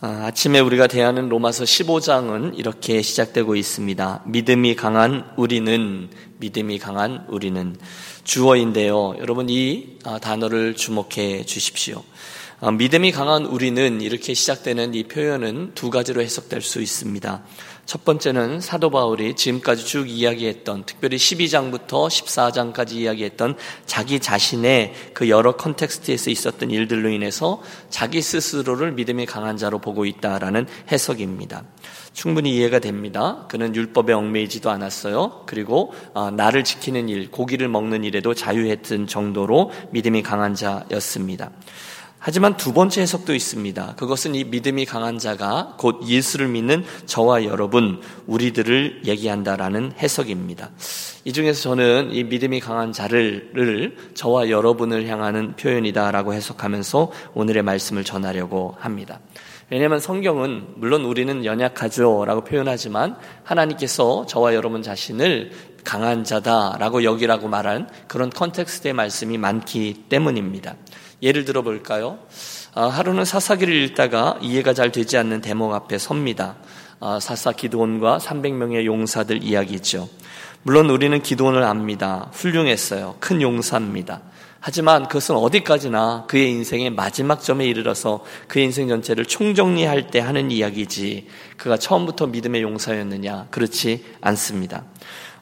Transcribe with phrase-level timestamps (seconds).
[0.00, 4.22] 아, 아침에 우리가 대하는 로마서 15장은 이렇게 시작되고 있습니다.
[4.26, 7.74] 믿음이 강한 우리는, 믿음이 강한 우리는
[8.22, 9.16] 주어인데요.
[9.18, 12.04] 여러분 이 아, 단어를 주목해 주십시오.
[12.60, 17.42] 아, 믿음이 강한 우리는 이렇게 시작되는 이 표현은 두 가지로 해석될 수 있습니다.
[17.88, 23.56] 첫 번째는 사도 바울이 지금까지 쭉 이야기했던 특별히 12장부터 14장까지 이야기했던
[23.86, 30.66] 자기 자신의 그 여러 컨텍스트에서 있었던 일들로 인해서 자기 스스로를 믿음이 강한 자로 보고 있다라는
[30.92, 31.64] 해석입니다.
[32.12, 33.46] 충분히 이해가 됩니다.
[33.48, 35.44] 그는 율법에 얽매이지도 않았어요.
[35.46, 41.52] 그리고 아, 나를 지키는 일, 고기를 먹는 일에도 자유했던 정도로 믿음이 강한 자였습니다.
[42.20, 43.94] 하지만 두 번째 해석도 있습니다.
[43.96, 50.70] 그것은 이 믿음이 강한 자가 곧 예수를 믿는 저와 여러분, 우리들을 얘기한다라는 해석입니다.
[51.24, 58.74] 이 중에서 저는 이 믿음이 강한 자를 저와 여러분을 향하는 표현이다라고 해석하면서 오늘의 말씀을 전하려고
[58.78, 59.20] 합니다.
[59.70, 65.52] 왜냐하면 성경은 물론 우리는 연약하죠라고 표현하지만 하나님께서 저와 여러분 자신을
[65.84, 70.74] 강한 자다라고 여기라고 말한 그런 컨텍스트의 말씀이 많기 때문입니다.
[71.22, 72.18] 예를 들어 볼까요?
[72.74, 76.56] 아, 하루는 사사기를 읽다가 이해가 잘 되지 않는 대목 앞에 섭니다.
[77.00, 80.08] 아, 사사 기도원과 300명의 용사들 이야기죠.
[80.62, 82.30] 물론 우리는 기도원을 압니다.
[82.32, 83.16] 훌륭했어요.
[83.20, 84.20] 큰 용사입니다.
[84.60, 91.28] 하지만 그것은 어디까지나 그의 인생의 마지막 점에 이르러서 그의 인생 전체를 총정리할 때 하는 이야기지
[91.56, 94.84] 그가 처음부터 믿음의 용사였느냐 그렇지 않습니다.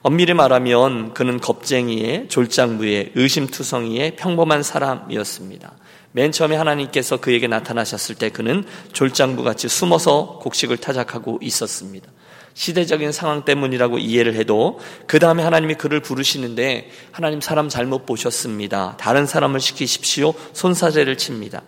[0.07, 5.73] 엄밀히 말하면 그는 겁쟁이의 졸장부의 의심투성이의 평범한 사람이었습니다.
[6.13, 12.09] 맨 처음에 하나님께서 그에게 나타나셨을 때 그는 졸장부 같이 숨어서 곡식을 타작하고 있었습니다.
[12.55, 18.97] 시대적인 상황 때문이라고 이해를 해도 그 다음에 하나님이 그를 부르시는데 하나님 사람 잘못 보셨습니다.
[19.01, 20.35] 다른 사람을 시키십시오.
[20.53, 21.63] 손사제를 칩니다.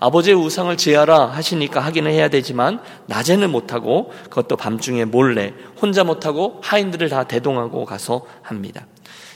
[0.00, 7.08] 아버지의 우상을 제하라 하시니까 하기는 해야 되지만 낮에는 못하고 그것도 밤중에 몰래 혼자 못하고 하인들을
[7.08, 8.86] 다 대동하고 가서 합니다.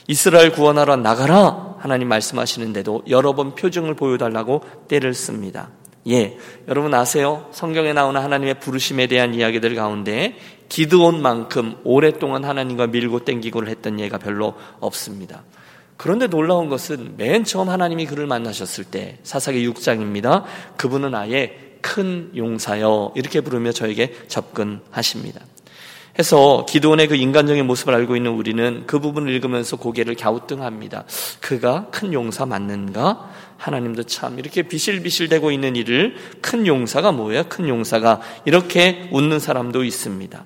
[0.07, 5.69] 이스라엘 구원하러 나가라 하나님 말씀하시는데도 여러 번 표정을 보여달라고 때를 씁니다.
[6.09, 6.37] 예,
[6.67, 7.47] 여러분 아세요?
[7.51, 10.35] 성경에 나오는 하나님의 부르심에 대한 이야기들 가운데
[10.67, 15.43] 기드온만큼 오랫동안 하나님과 밀고 땡기고를 했던 예가 별로 없습니다.
[15.97, 20.43] 그런데 놀라운 것은 맨 처음 하나님이 그를 만나셨을 때 사사기 6장입니다.
[20.77, 25.41] 그분은 아예 큰 용사여 이렇게 부르며 저에게 접근하십니다.
[26.17, 31.05] 해서 기도원의 그 인간적인 모습을 알고 있는 우리는 그 부분을 읽으면서 고개를 갸우뚱합니다.
[31.41, 33.31] 그가 큰 용사 맞는가?
[33.57, 37.45] 하나님도 참 이렇게 비실비실대고 있는 일을 큰 용사가 뭐예요?
[37.49, 40.45] 큰 용사가 이렇게 웃는 사람도 있습니다.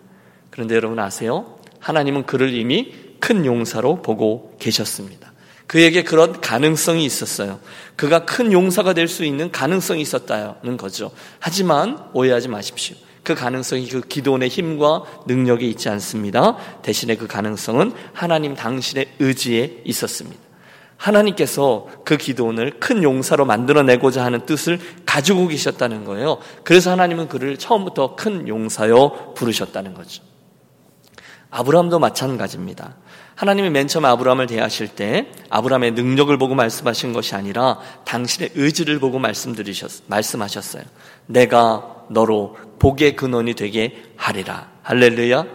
[0.52, 1.58] 그런데 여러분 아세요?
[1.80, 5.34] 하나님은 그를 이미 큰 용사로 보고 계셨습니다.
[5.68, 7.60] 그에게 그런 가능성이 있었어요.
[7.96, 11.12] 그가 큰 용사가 될 수 있는 가능성이 있었다는 거죠.
[11.40, 12.96] 하지만 오해하지 마십시오.
[13.24, 16.56] 그 가능성이 그 기도원의 힘과 능력에 있지 않습니다.
[16.82, 20.40] 대신에 그 가능성은 하나님 당신의 의지에 있었습니다.
[20.96, 26.40] 하나님께서 그 기도원을 큰 용사로 만들어내고자 하는 뜻을 가지고 계셨다는 거예요.
[26.64, 30.24] 그래서 하나님은 그를 처음부터 큰 용사여 부르셨다는 거죠.
[31.52, 32.96] 아브라함도 마찬가지입니다.
[33.38, 39.20] 하나님이 맨 처음 아브라함을 대하실 때 아브라함의 능력을 보고 말씀하신 것이 아니라 당신의 의지를 보고
[39.20, 40.82] 말씀드리셨 말씀하셨어요.
[41.28, 44.72] 내가 너로 복의 근원이 되게 하리라.
[44.82, 45.46] 할렐루야.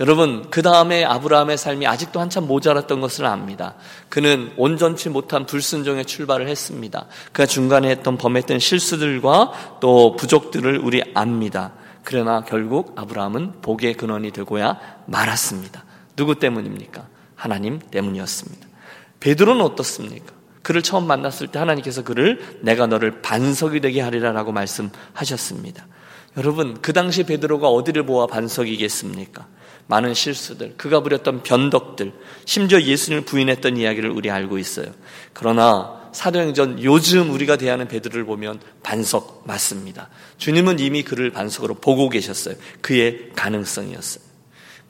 [0.00, 3.76] 여러분, 그 다음에 아브라함의 삶이 아직도 한참 모자랐던 것을 압니다.
[4.08, 7.06] 그는 온전치 못한 불순종의 출발을 했습니다.
[7.26, 11.74] 그가 중간에 했던 범했던 실수들과 또 부족들을 우리 압니다.
[12.02, 15.84] 그러나 결국 아브라함은 복의 근원이 되고야 말았습니다.
[16.16, 17.09] 누구 때문입니까?
[17.40, 18.68] 하나님 때문이었습니다.
[19.20, 20.34] 베드로는 어떻습니까?
[20.62, 25.86] 그를 처음 만났을 때 하나님께서 그를 내가 너를 반석이 되게 하리라라고 말씀하셨습니다.
[26.36, 29.48] 여러분, 그 당시 베드로가 어디를 보아 반석이겠습니까?
[29.86, 32.12] 많은 실수들, 그가 부렸던 변덕들,
[32.44, 34.92] 심지어 예수님을 부인했던 이야기를 우리 알고 있어요.
[35.32, 40.10] 그러나 사도행전 요즘 우리가 대하는 베드로를 보면 반석 맞습니다.
[40.36, 42.54] 주님은 이미 그를 반석으로 보고 계셨어요.
[42.82, 44.29] 그의 가능성이었어요.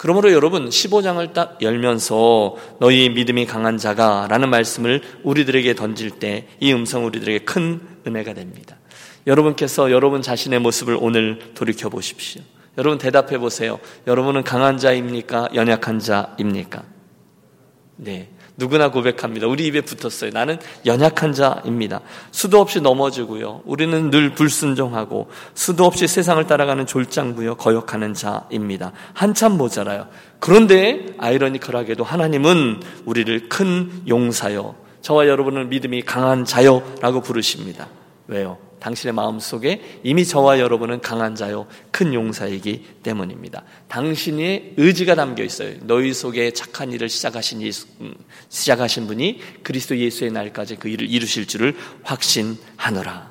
[0.00, 6.73] 그러므로 여러분 15장을 딱 열면서 너희 믿음이 강한 자가 라는 말씀을 우리들에게 던질 때 이
[6.73, 8.79] 음성 우리들에게 큰 은혜가 됩니다.
[9.26, 12.41] 여러분께서 여러분 자신의 모습을 오늘 돌이켜 보십시오.
[12.79, 13.79] 여러분 대답해 보세요.
[14.06, 15.50] 여러분은 강한 자입니까?
[15.55, 16.82] 연약한 자입니까?
[17.97, 18.31] 네.
[18.61, 19.49] 누구나 고백합니다.
[19.49, 20.31] 우리 입에 붙었어요.
[20.33, 22.01] 나는 연약한 자입니다.
[22.31, 23.62] 수도 없이 넘어지고요.
[23.65, 28.93] 우리는 늘 불순종하고 수도 없이 세상을 따라가는 졸장부여 거역하는 자입니다.
[29.15, 30.07] 한참 모자라요.
[30.39, 34.77] 그런데 아이러니컬하게도 하나님은 우리를 큰 용사요.
[35.01, 37.89] 저와 여러분은 믿음이 강한 자요라고 부르십니다.
[38.29, 38.59] 왜요?
[38.81, 43.62] 당신의 마음 속에 이미 저와 여러분은 강한 자요 큰 용사이기 때문입니다.
[43.88, 45.75] 당신의 의지가 담겨 있어요.
[45.82, 48.15] 너희 속에 착한 일을 시작하신 예수, 음,
[48.49, 53.31] 시작하신 분이 그리스도 예수의 날까지 그 일을 이루실 줄을 확신하노라.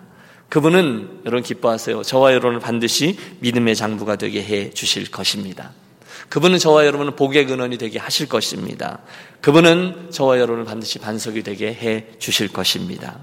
[0.50, 2.02] 그분은 여러분 기뻐하세요.
[2.04, 5.74] 저와 여러분을 반드시 믿음의 장부가 되게 해 주실 것입니다.
[6.30, 9.00] 그분은 저와 여러분을 복의 근원이 되게 하실 것입니다.
[9.42, 13.20] 그분은 저와 여러분을 반드시 반석이 되게 해 주실 것입니다.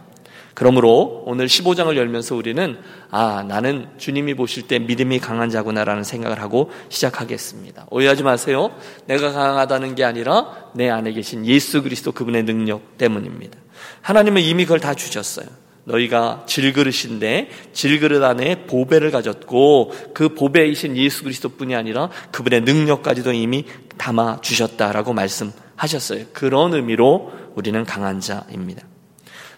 [0.56, 2.78] 그러므로 오늘 15장을 열면서 우리는
[3.10, 7.86] 아, 나는 주님이 보실 때 믿음이 강한 자구나라는 생각을 하고 시작하겠습니다.
[7.90, 8.70] 오해하지 마세요.
[9.04, 13.58] 내가 강하다는 게 아니라 내 안에 계신 예수 그리스도 그분의 능력 때문입니다.
[14.00, 15.44] 하나님은 이미 그걸 다 주셨어요.
[15.84, 23.66] 너희가 질그릇인데 질그릇 안에 보배를 가졌고 그 보배이신 예수 그리스도뿐이 아니라 그분의 능력까지도 이미
[23.98, 26.24] 담아 주셨다라고 말씀하셨어요.
[26.32, 28.86] 그런 의미로 우리는 강한 자입니다.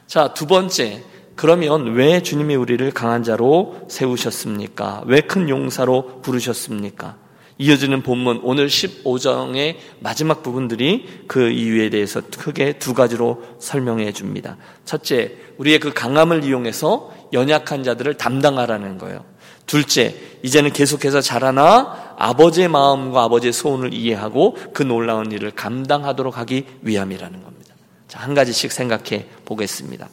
[0.09, 1.05] 자, 두 번째.
[1.37, 5.03] 그러면 왜 주님이 우리를 강한 자로 세우셨습니까?
[5.07, 7.17] 왜 큰 용사로 부르셨습니까?
[7.59, 14.57] 이어지는 본문 오늘 15장의 마지막 부분들이 그 이유에 대해서 크게 두 가지로 설명해 줍니다.
[14.87, 19.27] 첫째, 우리의 그 강함을 이용해서 연약한 자들을 담당하라는 거예요.
[19.67, 27.43] 둘째, 이제는 계속해서 자라나 아버지의 마음과 아버지의 소원을 이해하고 그 놀라운 일을 감당하도록 하기 위함이라는
[27.43, 27.58] 겁니다.
[28.09, 30.09] 자, 한 가지씩 생각해 보겠습니다.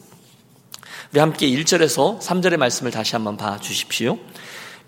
[1.12, 4.18] 우리 함께 1절에서 3절의 말씀을 다시 한번 봐 주십시오.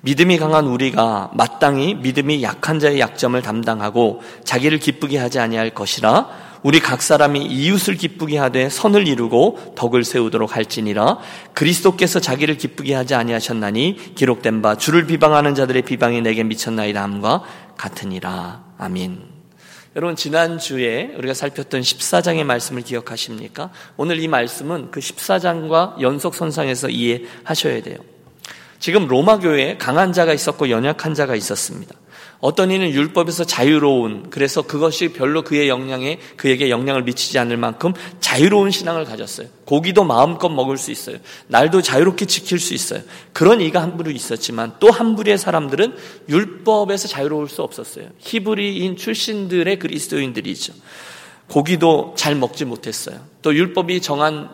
[0.03, 6.29] 믿음이 강한 우리가 마땅히 믿음이 약한 자의 약점을 담당하고 자기를 기쁘게 하지 아니할 것이라
[6.63, 11.19] 우리 각 사람이 이웃을 기쁘게 하되 선을 이루고 덕을 세우도록 할지니라
[11.55, 17.43] 그리스도께서 자기를 기쁘게 하지 아니하셨나니 기록된 바 주를 비방하는 자들의 비방이 내게 미쳤나이다 함과
[17.77, 19.38] 같으니라 아멘.
[19.99, 23.73] 여러분 지난주에 우리가 살폈던 14장의 말씀을 기억하십니까?
[23.97, 27.97] 오늘 이 말씀은 그 14장과 연속선상에서 이해하셔야 돼요.
[28.79, 31.97] 지금 로마 교회에 강한 자가 있었고 연약한 자가 있었습니다.
[32.40, 38.70] 어떤 이는 율법에서 자유로운 그래서 그것이 별로 그의 영향에 그에게 영향을 미치지 않을 만큼 자유로운
[38.70, 39.49] 신앙을 가졌어요.
[39.64, 41.17] 고기도 마음껏 먹을 수 있어요.
[41.49, 43.02] 날도 자유롭게 지킬 수 있어요.
[43.32, 45.96] 그런 이가 한 부류 있었지만 또 한 부류의 사람들은
[46.29, 48.08] 율법에서 자유로울 수 없었어요.
[48.19, 50.73] 히브리인 출신들의 그리스도인들이죠.
[51.49, 53.21] 고기도 잘 먹지 못했어요.
[53.41, 54.50] 또 율법이 정한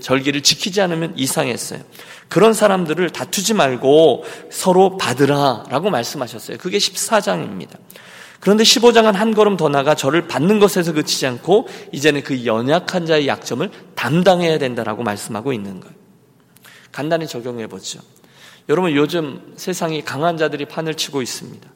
[0.00, 1.80] 절기를 지키지 않으면 이상했어요.
[2.28, 6.58] 그런 사람들을 다투지 말고 서로 받으라 라고 말씀하셨어요.
[6.58, 7.78] 그게 14장입니다.
[8.40, 13.28] 그런데 15장은 한 걸음 더 나가 저를 받는 것에서 그치지 않고 이제는 그 연약한 자의
[13.28, 15.94] 약점을 담당해야 된다라고 말씀하고 있는 거예요.
[16.90, 18.00] 간단히 적용해 보죠.
[18.68, 21.70] 여러분 요즘 세상이 강한 자들이 판을 치고 있습니다.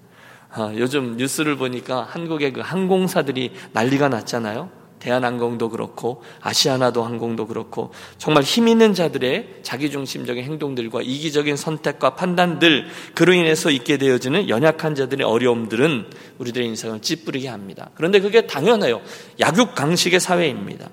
[0.58, 4.70] 아, 요즘 뉴스를 보니까 한국의 그 항공사들이 난리가 났잖아요.
[5.00, 13.34] 대한항공도 그렇고 아시아나도 항공도 그렇고 정말 힘 있는 자들의 자기중심적인 행동들과 이기적인 선택과 판단들 그로
[13.34, 16.06] 인해서 있게 되어지는 연약한 자들의 어려움들은
[16.38, 17.90] 우리들의 인생을 찌푸리게 합니다.
[17.94, 19.02] 그런데 그게 당연해요.
[19.38, 20.88] 약육 강식의 사회입니다.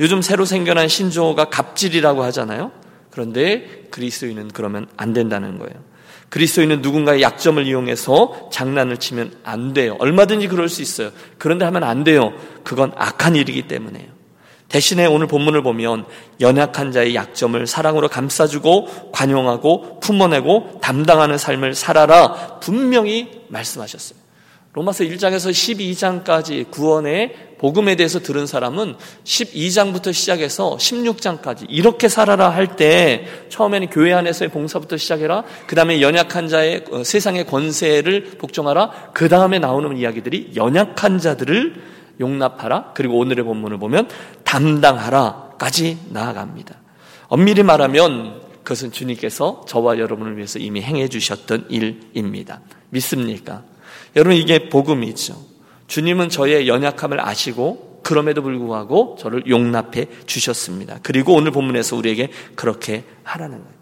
[0.00, 2.72] 요즘 새로 생겨난 신조어가 갑질이라고 하잖아요.
[3.10, 5.93] 그런데 그리스도인은 그러면 안 된다는 거예요.
[6.34, 9.94] 그리스도인은 누군가의 약점을 이용해서 장난을 치면 안 돼요.
[10.00, 11.12] 얼마든지 그럴 수 있어요.
[11.38, 12.32] 그런데 하면 안 돼요.
[12.64, 14.06] 그건 악한 일이기 때문에요.
[14.68, 16.06] 대신에 오늘 본문을 보면
[16.40, 24.23] 연약한 자의 약점을 사랑으로 감싸주고 관용하고 품어내고 담당하는 삶을 살아라 분명히 말씀하셨어요.
[24.74, 33.24] 로마서 1장에서 12장까지 구원의 복음에 대해서 들은 사람은 12장부터 시작해서 16장까지 이렇게 살아라 할 때
[33.50, 35.44] 처음에는 교회 안에서의 봉사부터 시작해라.
[35.68, 39.10] 그 다음에 연약한 자의 어, 세상의 권세를 복종하라.
[39.14, 41.80] 그 다음에 나오는 이야기들이 연약한 자들을
[42.18, 42.94] 용납하라.
[42.94, 44.08] 그리고 오늘의 본문을 보면
[44.42, 46.74] 담당하라까지 나아갑니다.
[47.28, 52.60] 엄밀히 말하면 그것은 주님께서 저와 여러분을 위해서 이미 행해 주셨던 일입니다.
[52.90, 53.62] 믿습니까?
[54.16, 55.36] 여러분 이게 복음이죠.
[55.86, 60.98] 주님은 저의 연약함을 아시고 그럼에도 불구하고 저를 용납해 주셨습니다.
[61.02, 63.74] 그리고 오늘 본문에서 우리에게 그렇게 하라는 거예요.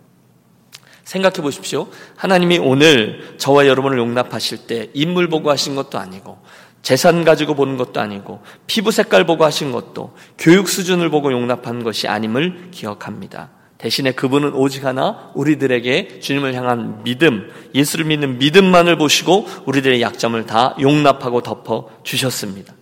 [1.04, 1.88] 생각해 보십시오.
[2.16, 6.38] 하나님이 오늘 저와 여러분을 용납하실 때 인물 보고 하신 것도 아니고
[6.80, 12.08] 재산 가지고 보는 것도 아니고 피부 색깔 보고 하신 것도 교육 수준을 보고 용납한 것이
[12.08, 13.50] 아님을 기억합니다.
[13.82, 20.76] 대신에 그분은 오직 하나 우리들에게 주님을 향한 믿음, 예수를 믿는 믿음만을 보시고 우리들의 약점을 다
[20.80, 22.74] 용납하고 덮어 주셨습니다.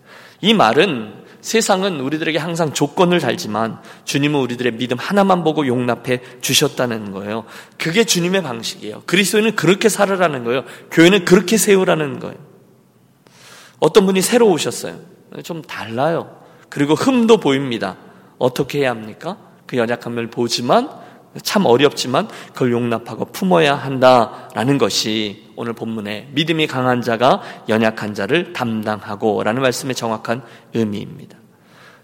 [0.43, 7.47] 이 말은 세상은 우리들에게 항상 조건을 달지만 주님은 우리들의 믿음 하나만 보고 용납해 주셨다는 거예요.
[7.79, 9.05] 그게 주님의 방식이에요.
[9.07, 10.65] 그리스도인은 그렇게 살으라는 거예요.
[10.91, 12.37] 교회는 그렇게 세우라는 거예요.
[13.79, 15.01] 어떤 분이 새로 오셨어요.
[15.45, 16.43] 좀 달라요.
[16.69, 17.97] 그리고 흠도 보입니다.
[18.37, 19.50] 어떻게 해야 합니까?
[19.71, 20.91] 그 연약함을 보지만
[21.45, 29.45] 참 어렵지만 그걸 용납하고 품어야 한다라는 것이 오늘 본문에 믿음이 강한 자가 연약한 자를 담당하고
[29.45, 30.43] 라는 말씀의 정확한
[30.75, 31.39] 의미입니다.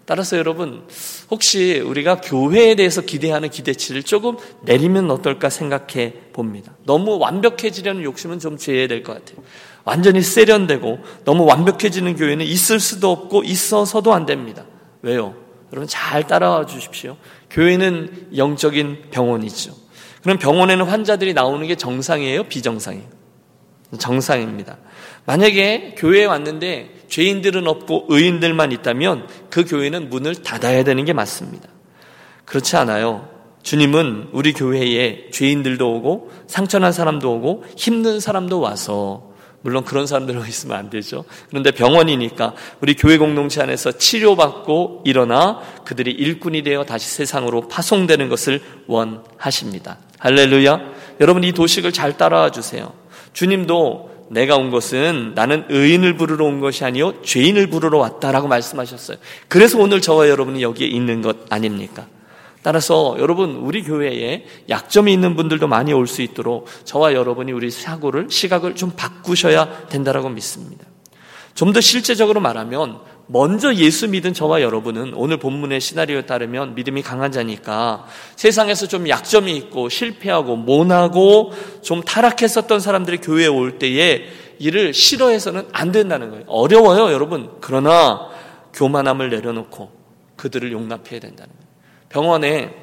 [0.05, 0.83] 따라서 여러분,
[1.29, 6.71] 혹시 우리가 교회에 대해서 기대하는 기대치를 조금 내리면 어떨까 생각해 봅니다.
[6.85, 9.45] 너무 완벽해지려는 욕심은 좀 죄해야 될 것 같아요.
[9.83, 14.63] 완전히 세련되고 너무 완벽해지는 교회는 있을 수도 없고 있어서도 안 됩니다.
[15.01, 15.35] 왜요?
[15.73, 17.17] 여러분 잘 따라와 주십시오.
[17.49, 19.73] 교회는 영적인 병원이죠.
[20.21, 22.43] 그럼 병원에는 환자들이 나오는 게 정상이에요?
[22.45, 23.07] 비정상이에요?
[23.97, 24.77] 정상입니다.
[25.25, 31.69] 만약에 교회에 왔는데 죄인들은 없고 의인들만 있다면 그 교회는 문을 닫아야 되는 게 맞습니다.
[32.45, 33.29] 그렇지 않아요.
[33.63, 40.77] 주님은 우리 교회에 죄인들도 오고 상처난 사람도 오고 힘든 사람도 와서 물론 그런 사람들로 있으면
[40.77, 41.25] 안 되죠.
[41.49, 48.61] 그런데 병원이니까 우리 교회 공동체 안에서 치료받고 일어나 그들이 일꾼이 되어 다시 세상으로 파송되는 것을
[48.87, 49.97] 원하십니다.
[50.19, 50.79] 할렐루야.
[51.19, 52.93] 여러분 이 도식을 잘 따라와 주세요.
[53.33, 59.17] 주님도 내가 온 것은 나는 의인을 부르러 온 것이 아니요 죄인을 부르러 왔다라고 말씀하셨어요.
[59.47, 62.07] 그래서 오늘 저와 여러분이 여기에 있는 것 아닙니까?
[62.63, 68.27] 따라서 여러분 우리 교회에 약점이 있는 분들도 많이 올 수 있도록 저와 여러분이 우리 사고를
[68.29, 70.85] 시각을 좀 바꾸셔야 된다라고 믿습니다.
[71.53, 77.31] 좀 더 실제적으로 말하면 먼저 예수 믿은 저와 여러분은 오늘 본문의 시나리오에 따르면 믿음이 강한
[77.31, 78.05] 자니까
[78.37, 84.23] 세상에서 좀 약점이 있고 실패하고 모나고 좀 타락했었던 사람들이 교회에 올 때에
[84.59, 86.45] 이를 싫어해서는 안 된다는 거예요.
[86.47, 87.51] 어려워요, 여러분.
[87.59, 88.29] 그러나
[88.73, 89.91] 교만함을 내려놓고
[90.37, 91.66] 그들을 용납해야 된다는 거예요.
[92.17, 92.73] 병원에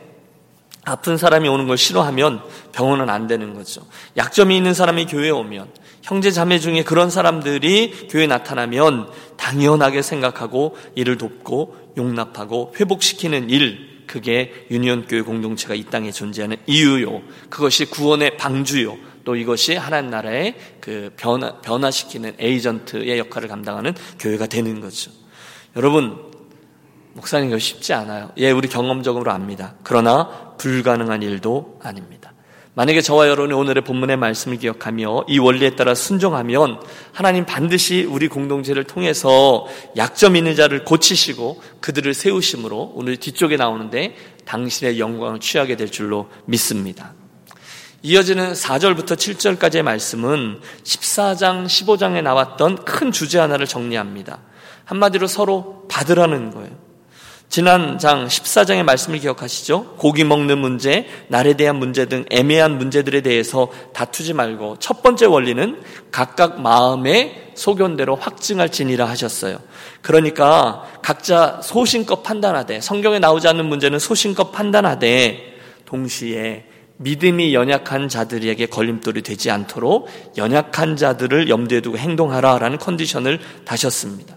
[0.85, 3.83] 아픈 사람이 오는 걸 싫어하면 병원은 안 되는 거죠.
[4.17, 5.73] 약점이 있는 사람이 교회에 오면
[6.03, 14.67] 형제 자매 중에 그런 사람들이 교회에 나타나면 당연하게 생각하고 이를 돕고 용납하고 회복시키는 일 그게
[14.71, 17.23] 유니온 교회 공동체가 이 땅에 존재하는 이유요.
[17.51, 18.97] 그것이 구원의 방주요.
[19.25, 25.11] 또 이것이 하나님 나라의 그 변화, 변화시키는 에이전트의 역할을 감당하는 교회가 되는 거죠.
[25.75, 26.34] 여러분,
[27.15, 28.31] 목사님 이거 쉽지 않아요.
[28.39, 29.75] 예, 우리 경험적으로 압니다.
[29.83, 32.33] 그러나 불가능한 일도 아닙니다.
[32.77, 36.81] 만약에 저와 여러분이 오늘의 본문의 말씀을 기억하며 이 원리에 따라 순종하면
[37.13, 39.67] 하나님 반드시 우리 공동체를 통해서
[39.97, 47.15] 약점 있는 자를 고치시고 그들을 세우심으로 오늘 뒤쪽에 나오는데 당신의 영광을 취하게 될 줄로 믿습니다.
[48.03, 54.41] 이어지는 4절부터 7절까지의 말씀은 14장, 15장에 나왔던 큰 주제 하나를 정리합니다.
[54.85, 56.84] 한마디로 서로 받으라는 거예요.
[57.55, 59.95] 지난 장 14장의 말씀을 기억하시죠?
[59.97, 65.81] 고기 먹는 문제, 날에 대한 문제 등 애매한 문제들에 대해서 다투지 말고 첫 번째 원리는
[66.11, 69.59] 각각 마음의 소견대로 확증할 지니라 하셨어요.
[70.03, 76.65] 그러니까 각자 소신껏 판단하되 성경에 나오지 않는 문제는 소신껏 판단하되 동시에
[76.97, 84.34] 믿음이 연약한 자들에게 걸림돌이 되지 않도록 연약한 자들을 염두에 두고 행동하라라는 컨디션을 다셨습니다.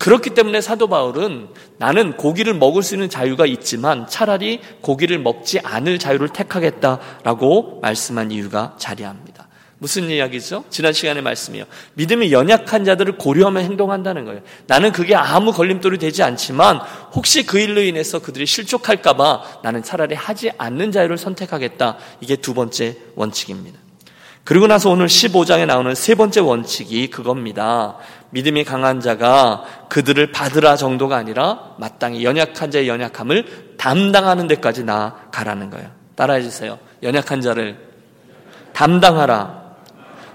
[0.00, 5.98] 그렇기 때문에 사도 바울은 나는 고기를 먹을 수 있는 자유가 있지만 차라리 고기를 먹지 않을
[5.98, 9.46] 자유를 택하겠다라고 말씀한 이유가 자리합니다.
[9.76, 10.64] 무슨 이야기죠?
[10.70, 11.64] 지난 시간에 말씀이요.
[11.94, 14.40] 믿음이 연약한 자들을 고려하며 행동한다는 거예요.
[14.66, 16.80] 나는 그게 아무 걸림돌이 되지 않지만
[17.12, 21.98] 혹시 그 일로 인해서 그들이 실족할까봐 나는 차라리 하지 않는 자유를 선택하겠다.
[22.22, 23.78] 이게 두 번째 원칙입니다.
[24.44, 27.96] 그리고 나서 오늘 15장에 나오는 세 번째 원칙이 그겁니다.
[28.30, 35.90] 믿음이 강한 자가 그들을 받으라 정도가 아니라 마땅히 연약한 자의 연약함을 담당하는 데까지 나아가라는 거예요.
[36.14, 36.78] 따라해 주세요.
[37.02, 37.78] 연약한 자를
[38.72, 39.60] 담당하라.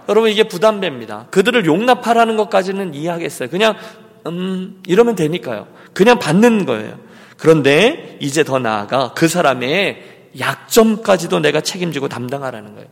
[0.09, 1.27] 여러분 이게 부담됩니다.
[1.31, 3.49] 그들을 용납하라는 것까지는 이해하겠어요.
[3.49, 3.75] 그냥
[4.27, 5.67] 음 이러면 되니까요.
[5.93, 6.99] 그냥 받는 거예요.
[7.37, 12.87] 그런데 이제 더 나아가 그 사람의 약점까지도 내가 책임지고 담당하라는 거예요.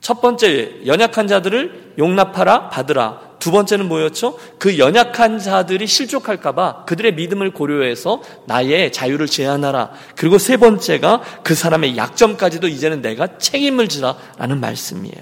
[0.00, 4.38] 첫 번째 연약한 자들을 용납하라 받으라 두 번째는 뭐였죠?
[4.58, 9.90] 그 연약한 자들이 실족할까봐 그들의 믿음을 고려해서 나의 자유를 제한하라.
[10.16, 15.16] 그리고 세 번째가 그 사람의 약점까지도 이제는 내가 책임을 지라라는 말씀이에요.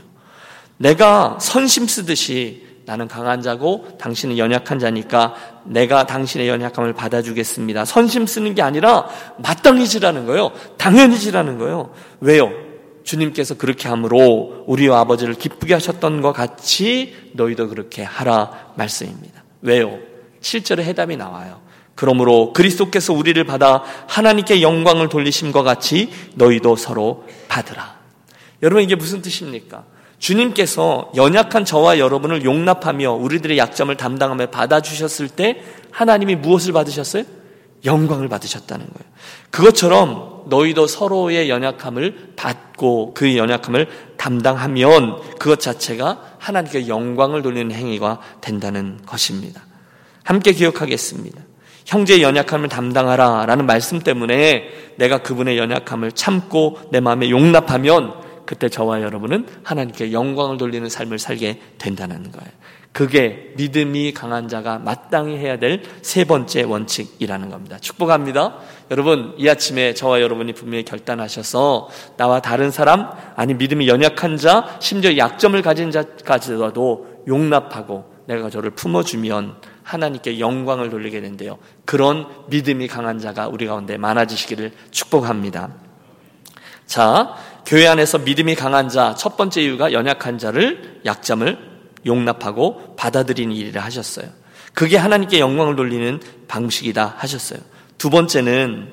[0.79, 7.85] 내가 선심 쓰듯이 나는 강한 자고 당신은 연약한 자니까 내가 당신의 연약함을 받아주겠습니다.
[7.85, 9.09] 선심 쓰는 게 아니라
[9.39, 10.53] 마땅히 지라는 거예요.
[10.79, 11.93] 당연히 지라는 거예요.
[12.21, 12.66] 왜요?
[13.07, 19.45] 주님께서 그렇게 함으로 우리와 아버지를 기쁘게 하셨던 것 같이 너희도 그렇게 하라 말씀입니다.
[19.63, 19.99] 왜요?
[20.41, 21.61] 7절에 해답이 나와요.
[21.95, 27.97] 그러므로 그리스도께서 우리를 받아 하나님께 영광을 돌리심과 같이 너희도 서로 받으라.
[28.63, 29.85] 여러분 이게 무슨 뜻입니까?
[30.19, 37.23] 주님께서 연약한 저와 여러분을 용납하며 우리들의 약점을 담당하며 받아주셨을 때 하나님이 무엇을 받으셨어요?
[37.85, 39.13] 영광을 받으셨다는 거예요.
[39.51, 48.99] 그것처럼 너희도 서로의 연약함을 받고 그 연약함을 담당하면 그것 자체가 하나님께 영광을 돌리는 행위가 된다는
[49.05, 49.63] 것입니다.
[50.23, 51.43] 함께 기억하겠습니다.
[51.87, 54.65] 형제의 연약함을 담당하라 라는 말씀 때문에
[54.97, 61.61] 내가 그분의 연약함을 참고 내 마음에 용납하면 그때 저와 여러분은 하나님께 영광을 돌리는 삶을 살게
[61.79, 62.51] 된다는 거예요.
[62.97, 67.79] 그게 믿음이 강한 자가 마땅히 해야 될 세 번째 원칙이라는 겁니다.
[67.79, 68.55] 축복합니다.
[68.91, 75.19] 여러분, 이 아침에 저와 여러분이 분명히 결단하셔서 나와 다른 사람, 아니 믿음이 연약한 자, 심지어
[75.19, 81.59] 약점을 가진 자까지도 용납하고 내가 저를 품어주면 하나님께 영광을 돌리게 된대요.
[81.85, 85.69] 그런 믿음이 강한 자가 우리 가운데 많아지시기를 축복합니다.
[86.87, 87.35] 자,
[87.67, 91.76] 교회 안에서 믿음이 강한 자, 첫 번째 이유가 연약한 자를, 약점을
[92.07, 94.29] 용납하고 받아들이는 일이라 하셨어요.
[94.73, 97.61] 그게 하나님께 영광을 돌리는 방식이다 하셨어요.
[97.99, 98.93] 두 번째는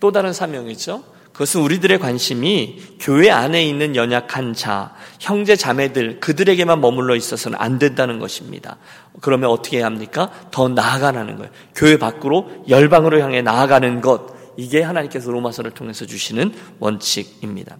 [0.00, 1.14] 또 다른 사명이죠.
[1.32, 8.20] 그것은 우리들의 관심이 교회 안에 있는 연약한 자, 형제 자매들, 그들에게만 머물러 있어서는 안 된다는
[8.20, 8.76] 것입니다.
[9.20, 10.30] 그러면 어떻게 해야 합니까?
[10.52, 11.50] 더 나아가라는 거예요.
[11.74, 14.33] 교회 밖으로 열방으로 향해 나아가는 것.
[14.56, 17.76] 이게 하나님께서 로마서를 통해서 주시는 원칙입니다.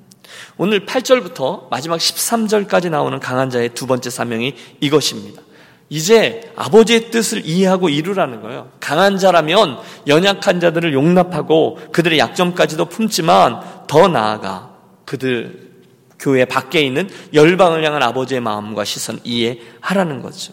[0.57, 5.43] 오늘 8절부터 마지막 13절까지 나오는 강한 자의 두 번째 사명이 이것입니다.
[5.91, 8.71] 이제 아버지의 뜻을 이해하고 이루라는 거예요.
[8.81, 15.73] 강한 자라면 연약한 자들을 용납하고 그들의 약점까지도 품지만 더 나아가 그들
[16.19, 20.53] 교회 밖에 있는 열방을 향한 아버지의 마음과 시선 이해하라는 거죠.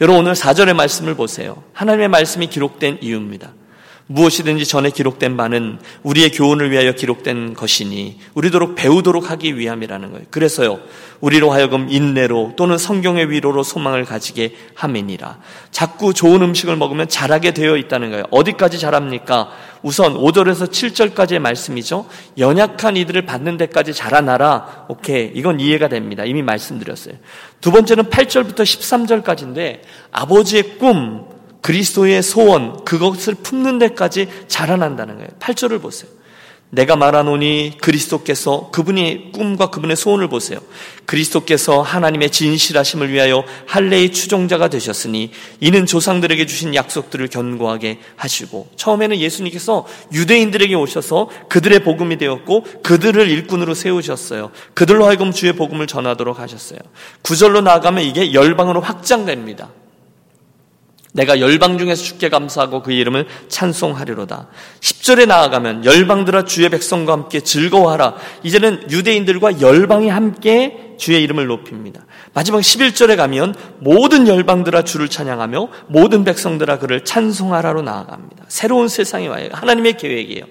[0.00, 1.62] 여러분 오늘 4절의 말씀을 보세요.
[1.72, 3.52] 하나님의 말씀이 기록된 이유입니다.
[4.12, 10.26] 무엇이든지 전에 기록된 바는 우리의 교훈을 위하여 기록된 것이니 우리도록 배우도록 하기 위함이라는 거예요.
[10.30, 10.80] 그래서요.
[11.20, 15.38] 우리로 하여금 인내로 또는 성경의 위로로 소망을 가지게 함이니라.
[15.70, 18.24] 자꾸 좋은 음식을 먹으면 자라게 되어 있다는 거예요.
[18.30, 19.50] 어디까지 자랍니까?
[19.82, 22.06] 우선 5절에서 7절까지의 말씀이죠.
[22.38, 24.86] 연약한 이들을 받는 데까지 자라나라.
[24.88, 25.30] 오케이.
[25.34, 26.24] 이건 이해가 됩니다.
[26.24, 27.14] 이미 말씀드렸어요.
[27.60, 31.24] 두 번째는 8절부터 13절까지인데 아버지의 꿈,
[31.62, 35.30] 그리스도의 소원, 그것을 품는 데까지 자라난다는 거예요.
[35.40, 36.10] 8절을 보세요.
[36.74, 40.58] 내가 말하노니 그리스도께서 그분의 꿈과 그분의 소원을 보세요.
[41.04, 49.86] 그리스도께서 하나님의 진실하심을 위하여 할례의 추종자가 되셨으니 이는 조상들에게 주신 약속들을 견고하게 하시고 처음에는 예수님께서
[50.14, 54.50] 유대인들에게 오셔서 그들의 복음이 되었고 그들을 일꾼으로 세우셨어요.
[54.72, 56.78] 그들로 하여금 주의 복음을 전하도록 하셨어요.
[57.20, 59.68] 구절로 나아가면 이게 열방으로 확장됩니다.
[61.12, 64.48] 내가 열방 중에서 주께 감사하고 그 이름을 찬송하리로다.
[64.80, 68.14] 10절에 나아가면 열방들아 주의 백성과 함께 즐거워하라.
[68.42, 72.04] 이제는 유대인들과 열방이 함께 주의 이름을 높입니다.
[72.32, 78.44] 마지막 11절에 가면 모든 열방들아 주를 찬양하며 모든 백성들아 그를 찬송하라로 나아갑니다.
[78.48, 79.48] 새로운 세상이 와요.
[79.52, 80.44] 하나님의 계획이에요.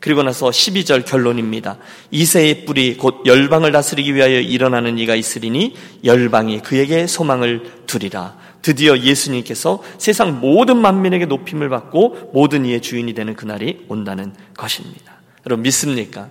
[0.00, 1.76] 그리고 나서 12절 결론입니다.
[2.10, 8.36] 이세의 뿌리 곧 열방을 다스리기 위하여 일어나는 이가 있으리니 열방이 그에게 소망을 두리라.
[8.62, 15.18] 드디어 예수님께서 세상 모든 만민에게 높임을 받고 모든 이의 주인이 되는 그날이 온다는 것입니다.
[15.46, 16.28] 여러분 믿습니까?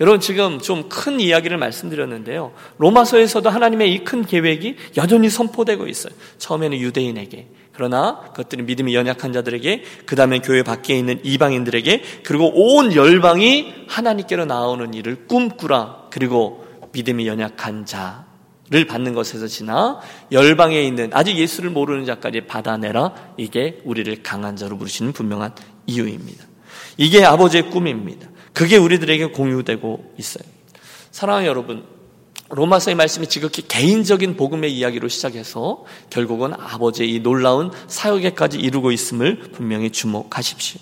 [0.00, 2.52] 여러분 지금 좀 큰 이야기를 말씀드렸는데요.
[2.78, 6.12] 로마서에서도 하나님의 이 큰 계획이 여전히 선포되고 있어요.
[6.38, 12.94] 처음에는 유대인에게, 그러나 그것들이 믿음이 연약한 자들에게, 그 다음에 교회 밖에 있는 이방인들에게, 그리고 온
[12.94, 16.08] 열방이 하나님께로 나오는 일을 꿈꾸라.
[16.10, 18.26] 그리고 믿음이 연약한 자,
[18.70, 19.98] 를 받는 것에서 지나
[20.30, 25.54] 열방에 있는 아직 예수를 모르는 자까지 받아내라 이게 우리를 강한 자로 부르시는 분명한
[25.86, 26.44] 이유입니다.
[26.98, 28.28] 이게 아버지의 꿈입니다.
[28.52, 30.44] 그게 우리들에게 공유되고 있어요.
[31.12, 31.86] 사랑하는 여러분,
[32.50, 39.90] 로마서의 말씀이 지극히 개인적인 복음의 이야기로 시작해서 결국은 아버지의 이 놀라운 사역에까지 이루고 있음을 분명히
[39.90, 40.80] 주목하십시오.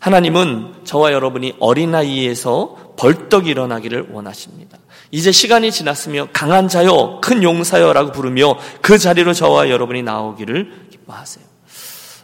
[0.00, 4.78] 하나님은 저와 여러분이 어린아이에서 벌떡 일어나기를 원하십니다.
[5.10, 11.44] 이제 시간이 지났으며 강한 자요, 큰 용사요라고 부르며 그 자리로 저와 여러분이 나오기를 기뻐하세요.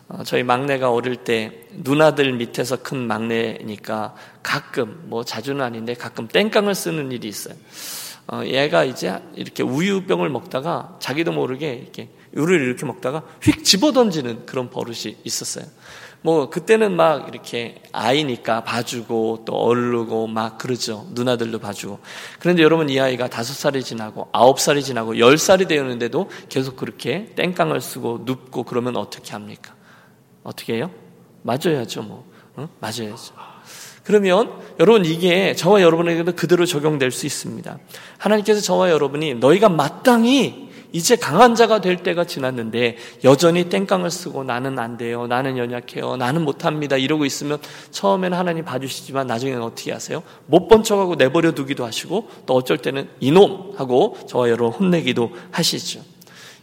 [0.09, 6.75] 어, 저희 막내가 어릴 때 누나들 밑에서 큰 막내니까 가끔 뭐 자주는 아닌데 가끔 땡깡을
[6.75, 7.55] 쓰는 일이 있어요.
[8.27, 14.45] 어, 얘가 이제 이렇게 우유병을 먹다가 자기도 모르게 이렇게 우유를 이렇게 먹다가 휙 집어 던지는
[14.47, 15.65] 그런 버릇이 있었어요.
[16.23, 21.07] 뭐 그때는 막 이렇게 아이니까 봐주고 또 얼르고 막 그러죠.
[21.11, 21.99] 누나들도 봐주고.
[22.39, 27.27] 그런데 여러분 이 아이가 다섯 살이 지나고 아홉 살이 지나고 열 살이 되었는데도 계속 그렇게
[27.35, 29.75] 땡깡을 쓰고 눕고 그러면 어떻게 합니까?
[30.45, 30.91] 어떻게 해요?
[31.43, 32.25] 맞아야죠 뭐.
[32.59, 32.69] 응?
[32.79, 33.35] 맞아야죠.
[34.05, 37.79] 그러면 여러분 이게 저와 여러분에게도 그대로 적용될 수 있습니다.
[38.19, 44.79] 하나님께서 저와 여러분이 너희가 마땅히 이제 강한 자가 될 때가 지났는데 여전히 땡깡을 쓰고 나는
[44.79, 45.27] 안 돼요.
[45.27, 46.17] 나는 연약해요.
[46.17, 46.97] 나는 못합니다.
[46.97, 47.59] 이러고 있으면
[47.91, 50.23] 처음에는 하나님 봐주시지만 나중에는 어떻게 하세요?
[50.47, 56.01] 못 본 척하고 내버려 두기도 하시고 또 어쩔 때는 이놈 하고 저와 여러분 혼내기도 하시죠.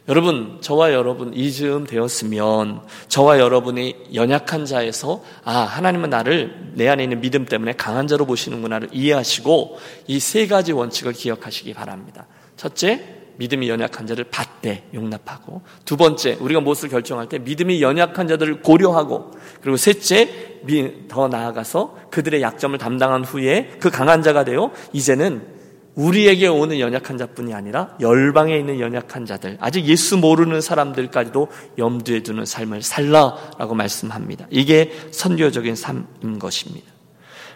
[0.07, 7.03] 여러분, 저와 여러분 이 즈음 되었으면 저와 여러분이 연약한 자에서 아, 하나님은 나를 내 안에
[7.03, 12.25] 있는 믿음 때문에 강한 자로 보시는구나를 이해하시고 이 세 가지 원칙을 기억하시기 바랍니다.
[12.57, 18.61] 첫째, 믿음이 연약한 자를 받되 용납하고 두 번째, 우리가 무엇을 결정할 때 믿음이 연약한 자들을
[18.61, 20.59] 고려하고 그리고 셋째,
[21.07, 25.57] 더 나아가서 그들의 약점을 담당한 후에 그 강한 자가 되어 이제는
[25.95, 31.47] 우리에게 오는 연약한 자뿐이 아니라 열방에 있는 연약한 자들, 아직 예수 모르는 사람들까지도
[31.77, 34.47] 염두에 두는 삶을 살라라고 말씀합니다.
[34.49, 36.87] 이게 선교적인 삶인 것입니다.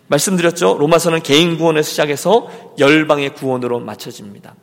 [0.08, 0.78] 말씀드렸죠?
[0.80, 4.56] 로마서는 개인 구원에서 시작해서 열방의 구원으로 맞춰집니다.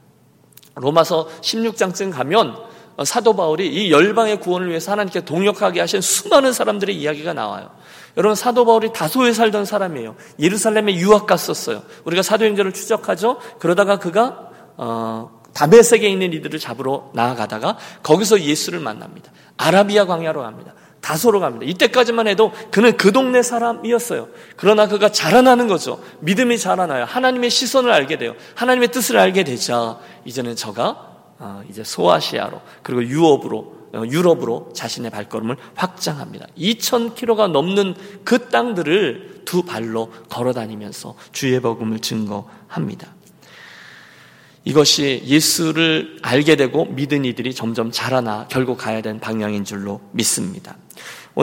[0.74, 2.56] 로마서 16장쯤 가면
[3.04, 7.70] 사도 바울이 이 열방의 구원을 위해서 하나님께 동역하게 하신 수많은 사람들의 이야기가 나와요.
[8.16, 10.16] 여러분 사도 바울이 다소에 살던 사람이에요.
[10.38, 11.82] 예루살렘에 유학 갔었어요.
[12.04, 13.38] 우리가 사도행전을 추적하죠.
[13.58, 19.32] 그러다가 그가 어, 다메섹에 있는 이들을 잡으러 나아가다가 거기서 예수를 만납니다.
[19.56, 20.74] 아라비아 광야로 갑니다.
[21.00, 21.66] 다소로 갑니다.
[21.66, 24.28] 이때까지만 해도 그는 그 동네 사람이었어요.
[24.56, 26.02] 그러나 그가 자라나는 거죠.
[26.20, 27.04] 믿음이 자라나요.
[27.04, 28.34] 하나님의 시선을 알게 돼요.
[28.54, 35.56] 하나님의 뜻을 알게 되자 이제는 저가 어, 이제 소아시아로 그리고 유럽으로 어, 유럽으로 자신의 발걸음을
[35.74, 36.46] 확장합니다.
[36.56, 43.14] 2,000km가 넘는 그 땅들을 두 발로 걸어 다니면서 주의 복음을 증거합니다.
[44.64, 50.76] 이것이 예수를 알게 되고 믿은 이들이 점점 자라나 결국 가야 된 방향인 줄로 믿습니다.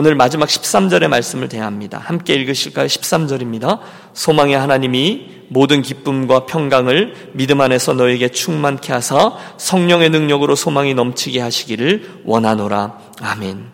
[0.00, 1.98] 오늘 마지막 13절의 말씀을 대합니다.
[1.98, 2.86] 함께 읽으실까요?
[2.86, 3.80] 13절입니다.
[4.12, 12.20] 소망의 하나님이 모든 기쁨과 평강을 믿음 안에서 너에게 충만케 하사 성령의 능력으로 소망이 넘치게 하시기를
[12.24, 12.96] 원하노라.
[13.22, 13.64] 아멘.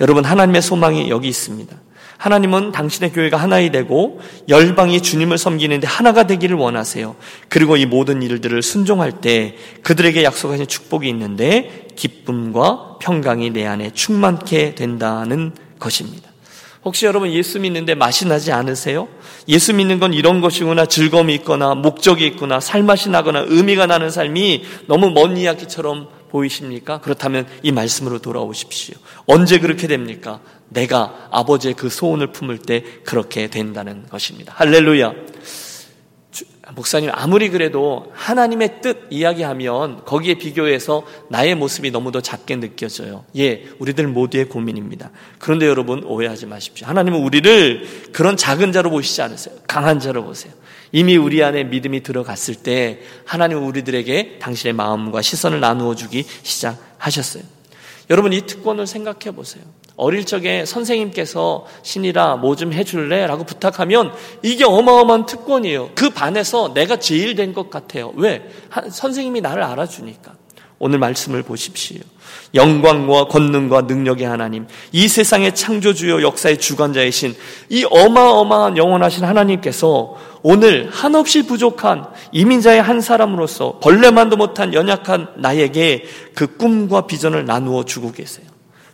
[0.00, 1.76] 여러분 하나님의 소망이 여기 있습니다.
[2.16, 7.16] 하나님은 당신의 교회가 하나이 되고 열방이 주님을 섬기는데 하나가 되기를 원하세요.
[7.50, 14.74] 그리고 이 모든 일들을 순종할 때 그들에게 약속하신 축복이 있는데 기쁨과 평강이 내 안에 충만케
[14.74, 16.30] 된다는 것입니다.
[16.84, 19.08] 혹시 여러분 예수 믿는데 맛이 나지 않으세요?
[19.48, 25.10] 예수 믿는 건 이런 것이구나 즐거움이 있거나 목적이 있구나 살맛이 나거나 의미가 나는 삶이 너무
[25.10, 27.00] 먼 이야기처럼 보이십니까?
[27.00, 28.94] 그렇다면 이 말씀으로 돌아오십시오.
[29.26, 30.40] 언제 그렇게 됩니까?
[30.68, 34.52] 내가 아버지의 그 소원을 품을 때 그렇게 된다는 것입니다.
[34.56, 35.12] 할렐루야.
[36.76, 43.24] 목사님 아무리 그래도 하나님의 뜻 이야기하면 거기에 비교해서 나의 모습이 너무도 작게 느껴져요.
[43.38, 45.10] 예, 우리들 모두의 고민입니다.
[45.38, 46.86] 그런데 여러분 오해하지 마십시오.
[46.86, 49.54] 하나님은 우리를 그런 작은 자로 보시지 않으세요.
[49.66, 50.52] 강한 자로 보세요.
[50.92, 57.42] 이미 우리 안에 믿음이 들어갔을 때 하나님은 우리들에게 당신의 마음과 시선을 나누어 주기 시작하셨어요.
[58.10, 59.64] 여러분 이 특권을 생각해 보세요.
[59.96, 63.26] 어릴 적에 선생님께서 신이라 뭐 좀 해줄래?
[63.26, 65.90] 라고 부탁하면 이게 어마어마한 특권이에요.
[65.94, 68.12] 그 반에서 내가 제일 된 것 같아요.
[68.16, 68.42] 왜?
[68.90, 70.32] 선생님이 나를 알아주니까.
[70.78, 72.00] 오늘 말씀을 보십시오.
[72.54, 77.34] 영광과 권능과 능력의 하나님, 이 세상의 창조주요 역사의 주관자이신
[77.70, 86.04] 이 어마어마한 영원하신 하나님께서 오늘 한없이 부족한 이민자의 한 사람으로서 벌레만도 못한 연약한 나에게
[86.34, 88.46] 그 꿈과 비전을 나누어 주고 계세요.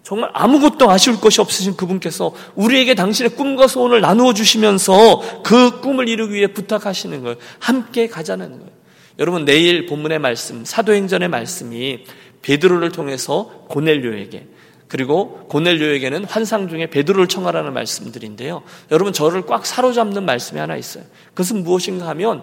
[0.03, 6.35] 정말 아무것도 아쉬울 것이 없으신 그분께서 우리에게 당신의 꿈과 소원을 나누어 주시면서 그 꿈을 이루기
[6.35, 8.73] 위해 부탁하시는 걸 함께 가자는 거예요.
[9.19, 12.05] 여러분 내일 본문의 말씀, 사도행전의 말씀이
[12.43, 14.49] 베드로를 통해서 고넬료에게
[14.89, 18.63] 그리고 고넬료에게는 환상 중에 베드로를 청하라는 말씀들인데요.
[18.91, 21.05] 여러분 저를 꽉 사로잡는 말씀이 하나 있어요.
[21.29, 22.43] 그것은 무엇인가 하면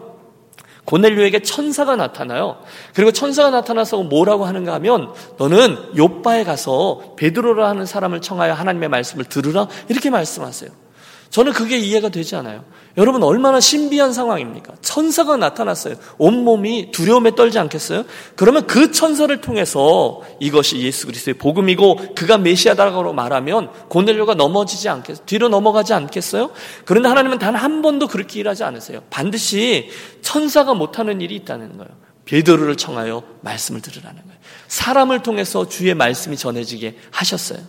[0.89, 2.58] 고넬료에게 천사가 나타나요.
[2.95, 9.25] 그리고 천사가 나타나서 뭐라고 하는가 하면 너는 요바에 가서 베드로라 하는 사람을 청하여 하나님의 말씀을
[9.25, 10.71] 들으라 이렇게 말씀하세요.
[11.30, 12.65] 저는 그게 이해가 되지 않아요.
[12.98, 14.74] 여러분 얼마나 신비한 상황입니까?
[14.82, 15.94] 천사가 나타났어요.
[16.18, 18.04] 온몸이 두려움에 떨지 않겠어요?
[18.36, 25.24] 그러면 그 천사를 통해서 이것이 예수 그리스도의 복음이고 그가 메시아다라고 말하면 고넬료가 넘어지지 않겠어요?
[25.28, 26.50] 뒤로 넘어가지 않겠어요?
[26.86, 29.02] 그런데 하나님은 단 한 번도 그렇게 일하지 않으세요.
[29.10, 29.89] 반드시
[30.22, 31.92] 천사가 못하는 일이 있다는 거예요.
[32.26, 34.39] 베드로를 청하여 말씀을 들으라는 거예요.
[34.68, 37.60] 사람을 통해서 주의 말씀이 전해지게 하셨어요.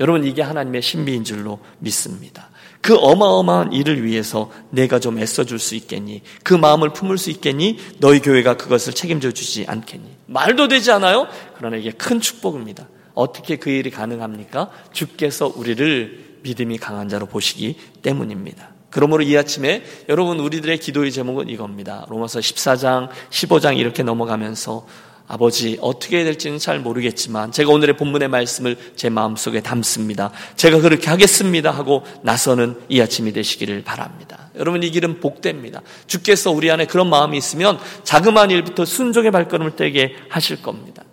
[0.00, 2.50] 여러분 이게 하나님의 신비인 줄로 믿습니다.
[2.80, 6.22] 그 어마어마한 일을 위해서 내가 좀 애써줄 수 있겠니?
[6.42, 7.78] 그 마음을 품을 수 있겠니?
[7.98, 10.08] 너희 교회가 그것을 책임져 주지 않겠니?
[10.26, 11.28] 말도 되지 않아요?
[11.58, 12.88] 그러나 이게 큰 축복입니다.
[13.14, 14.70] 어떻게 그 일이 가능합니까?
[14.92, 18.70] 주께서 우리를 믿음이 강한 자로 보시기 때문입니다.
[18.88, 22.06] 그러므로 이 아침에 여러분 우리들의 기도의 제목은 이겁니다.
[22.08, 24.86] 로마서 14장, 15장 이렇게 넘어가면서
[25.32, 30.32] 아버지 어떻게 해야 될지는 잘 모르겠지만 제가 오늘의 본문의 말씀을 제 마음속에 담습니다.
[30.56, 34.50] 제가 그렇게 하겠습니다 하고 나서는 이 아침이 되시기를 바랍니다.
[34.56, 35.82] 여러분 이 길은 복됩니다.
[36.08, 41.04] 주께서 우리 안에 그런 마음이 있으면 자그마한 일부터 순종의 발걸음을 떼게 하실 겁니다.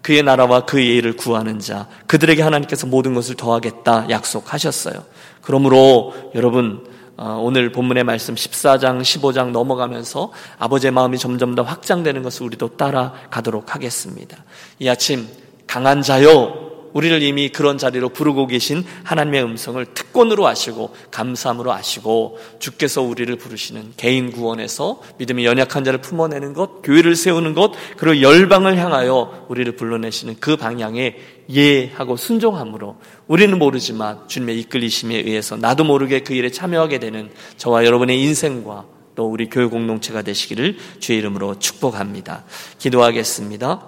[0.00, 5.04] 그의 나라와 그의 일을 구하는 자 그들에게 하나님께서 모든 것을 더하겠다 약속하셨어요.
[5.42, 12.44] 그러므로 여러분 어, 오늘 본문의 말씀 14장, 15장 넘어가면서 아버지의 마음이 점점 더 확장되는 것을
[12.46, 14.36] 우리도 따라가도록 하겠습니다.
[14.78, 15.26] 이 아침
[15.66, 16.65] 강한 자요
[16.96, 23.92] 우리를 이미 그런 자리로 부르고 계신 하나님의 음성을 특권으로 아시고 감사함으로 아시고 주께서 우리를 부르시는
[23.98, 30.36] 개인 구원에서 믿음이 연약한 자를 품어내는 것, 교회를 세우는 것, 그리고 열방을 향하여 우리를 불러내시는
[30.40, 31.16] 그 방향에
[31.50, 38.22] 예하고 순종함으로 우리는 모르지만 주님의 이끌리심에 의해서 나도 모르게 그 일에 참여하게 되는 저와 여러분의
[38.22, 42.46] 인생과 또 우리 교회 공동체가 되시기를 주의 이름으로 축복합니다.
[42.78, 43.86] 기도하겠습니다.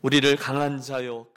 [0.00, 1.26] 우리를 강한 자요